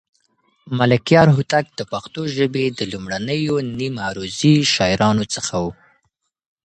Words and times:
ملکیار 0.77 1.27
هوتک 1.35 1.65
د 1.79 1.81
پښتو 1.91 2.21
ژبې 2.35 2.65
د 2.77 2.79
لومړنيو 2.91 3.55
نیم 3.77 3.95
عروضي 4.07 4.55
شاعرانو 4.73 5.23
څخه 5.33 5.55
و. 5.63 5.65